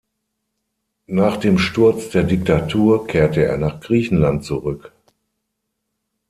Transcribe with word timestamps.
Nach 1.05 1.37
dem 1.37 1.59
Sturz 1.59 2.09
der 2.09 2.23
Diktatur 2.23 3.05
kehrte 3.05 3.45
er 3.45 3.59
nach 3.59 3.81
Griechenland 3.81 4.43
zurück. 4.43 4.91